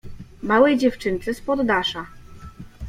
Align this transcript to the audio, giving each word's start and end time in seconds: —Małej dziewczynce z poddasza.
—Małej 0.51 0.77
dziewczynce 0.77 1.33
z 1.33 1.41
poddasza. 1.41 2.05